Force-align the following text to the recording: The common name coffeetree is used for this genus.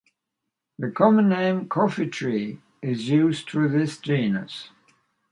The 0.79 0.89
common 0.89 1.29
name 1.29 1.69
coffeetree 1.69 2.59
is 2.81 3.07
used 3.09 3.51
for 3.51 3.67
this 3.67 3.99
genus. 3.99 4.71